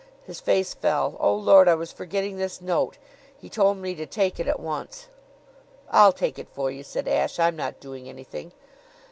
His 0.25 0.39
face 0.39 0.73
fell. 0.73 1.15
"Oh, 1.19 1.35
Lord, 1.35 1.67
I 1.67 1.75
was 1.75 1.91
forgetting 1.91 2.37
this 2.37 2.59
note. 2.59 2.97
He 3.37 3.49
told 3.49 3.77
me 3.77 3.93
to 3.93 4.07
take 4.07 4.39
it 4.39 4.47
at 4.47 4.59
once." 4.59 5.09
"I'll 5.91 6.11
take 6.11 6.39
it 6.39 6.47
for 6.53 6.71
you," 6.71 6.81
said 6.83 7.07
Ashe. 7.07 7.37
"I'm 7.37 7.55
not 7.55 7.79
doing 7.79 8.09
anything." 8.09 8.51